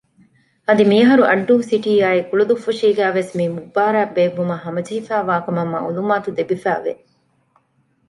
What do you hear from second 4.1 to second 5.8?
ބޭއްވުމަށް ހަމަޖެހިފައިވާކަމަށް